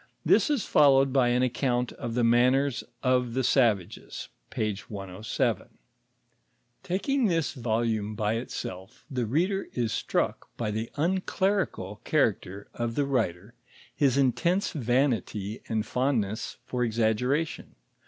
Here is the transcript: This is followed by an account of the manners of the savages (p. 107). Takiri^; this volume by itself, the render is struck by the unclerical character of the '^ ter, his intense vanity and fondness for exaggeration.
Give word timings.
This 0.25 0.49
is 0.49 0.65
followed 0.65 1.13
by 1.13 1.27
an 1.27 1.43
account 1.43 1.91
of 1.91 2.15
the 2.15 2.23
manners 2.23 2.83
of 3.03 3.35
the 3.35 3.43
savages 3.43 4.29
(p. 4.49 4.75
107). 4.87 5.77
Takiri^; 6.83 7.27
this 7.27 7.53
volume 7.53 8.15
by 8.15 8.33
itself, 8.37 9.05
the 9.11 9.27
render 9.27 9.67
is 9.73 9.93
struck 9.93 10.49
by 10.57 10.71
the 10.71 10.89
unclerical 10.95 12.01
character 12.03 12.67
of 12.73 12.95
the 12.95 13.05
'^ 13.05 13.31
ter, 13.33 13.53
his 13.95 14.17
intense 14.17 14.71
vanity 14.71 15.61
and 15.69 15.85
fondness 15.85 16.57
for 16.65 16.83
exaggeration. 16.83 17.75